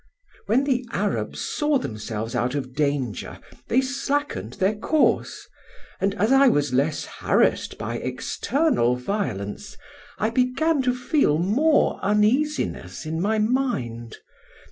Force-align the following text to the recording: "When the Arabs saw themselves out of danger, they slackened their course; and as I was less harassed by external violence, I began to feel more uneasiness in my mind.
"When 0.47 0.63
the 0.63 0.83
Arabs 0.91 1.41
saw 1.41 1.77
themselves 1.77 2.33
out 2.33 2.55
of 2.55 2.73
danger, 2.73 3.37
they 3.67 3.81
slackened 3.81 4.53
their 4.53 4.73
course; 4.73 5.47
and 5.99 6.15
as 6.15 6.31
I 6.31 6.47
was 6.47 6.73
less 6.73 7.05
harassed 7.05 7.77
by 7.77 7.97
external 7.99 8.95
violence, 8.95 9.77
I 10.17 10.31
began 10.31 10.81
to 10.81 10.95
feel 10.95 11.37
more 11.37 11.99
uneasiness 12.01 13.05
in 13.05 13.21
my 13.21 13.37
mind. 13.37 14.17